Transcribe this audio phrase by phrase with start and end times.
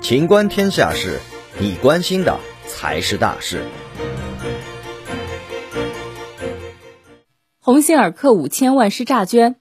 [0.00, 1.20] 情观天下事，
[1.60, 3.62] 你关心的才是大事。
[7.60, 9.56] 鸿星尔克五千万是诈捐，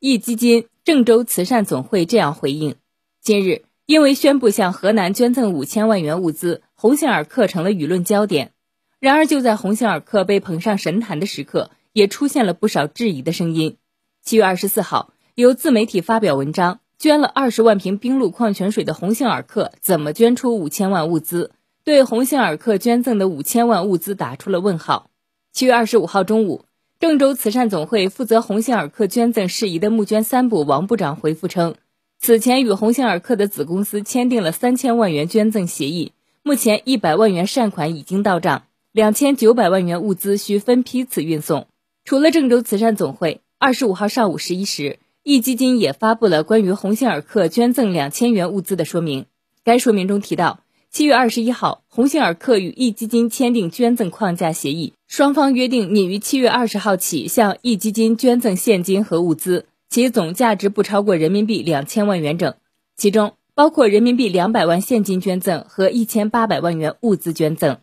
[0.00, 2.74] 壹基金郑州慈善总会这样回应：
[3.20, 8.50] 近日，因为宣布向河南捐赠五千万元物资，鸿星尔克成了舆论焦点。
[8.98, 13.76] 然而，就在鸿星尔克被捧上神坛的时刻，也出现了不少质疑的声音。
[14.24, 16.80] 七月二十四号，有自媒体发表文章。
[17.02, 21.50] 捐了二十万瓶冰露矿泉水的鸿星尔克怎么捐出五千万物资？
[21.82, 25.10] 对鸿星尔克捐赠的五千万物资打出了问号。
[25.52, 26.64] 七月二十五号中午，
[27.00, 31.74] 郑州慈善总会负责鸿星尔克捐赠事宜的募捐三部王部长回复称，
[32.20, 36.12] 此前与鸿星尔克的子公司签订了三千万元捐赠协议，
[36.44, 41.66] 目前一百万元善款已经到账，两千九百万元物资需分批次运送。
[42.04, 45.00] 除了郑州慈善总会，二十五号上午十一时。
[45.24, 49.26] 壹基金也发布了关于鸿星尔克捐赠两千元物资的说明。
[49.62, 62.56] 该说明中提到，七月二十一号，鸿星尔克与壹基金签订捐赠框架协议，双方约定拟于七月二十号起向壹基金捐赠现金和物资，其总价值不超过人民币两千万元整，
[62.96, 67.78] 其中包括人民币两百万现金捐赠和一千八百万元物资捐赠。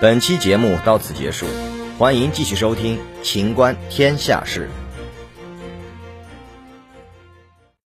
[0.00, 1.44] 本期节目到此结束，
[1.98, 4.70] 欢迎继续收听《秦观天下事》。